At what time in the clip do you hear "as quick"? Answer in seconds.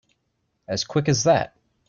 0.67-1.07